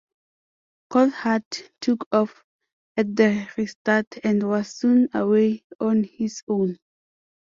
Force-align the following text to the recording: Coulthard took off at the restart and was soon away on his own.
Coulthard 0.91 1.43
took 1.79 2.07
off 2.11 2.43
at 2.97 3.15
the 3.15 3.47
restart 3.55 4.07
and 4.23 4.41
was 4.41 4.73
soon 4.75 5.07
away 5.13 5.63
on 5.79 6.05
his 6.05 6.41
own. 6.47 6.79